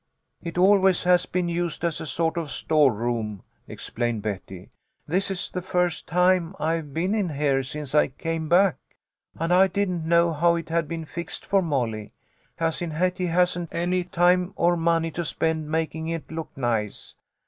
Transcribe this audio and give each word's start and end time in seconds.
"It 0.41 0.57
always 0.57 1.03
has 1.03 1.27
been 1.27 1.47
used 1.47 1.85
as 1.85 2.01
a 2.01 2.07
sort 2.07 2.35
of 2.35 2.49
storeroom," 2.49 3.43
explained 3.67 4.23
Betty. 4.23 4.71
"This 5.05 5.29
is 5.29 5.51
the 5.51 5.61
first 5.61 6.07
time 6.07 6.55
I've 6.59 6.91
been 6.91 7.13
in 7.13 7.29
here 7.29 7.61
since 7.61 7.93
I 7.93 8.07
came 8.07 8.49
back, 8.49 8.77
and 9.35 9.53
I 9.53 9.67
didn't 9.67 10.03
know 10.09 10.33
how 10.33 10.55
it 10.55 10.69
had 10.69 10.87
been 10.87 11.05
fixed 11.05 11.45
for 11.45 11.61
Molly. 11.61 12.13
Cousin 12.57 12.89
Hetty 12.89 13.27
hasn't 13.27 13.75
any 13.75 14.03
time 14.03 14.53
or 14.55 14.75
money 14.75 15.11
to 15.11 15.23
spend 15.23 15.69
making 15.69 16.07
it 16.07 16.31
look 16.31 16.49
nice. 16.57 17.13